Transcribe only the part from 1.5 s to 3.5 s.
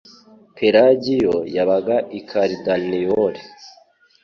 yabaga i Kardanoel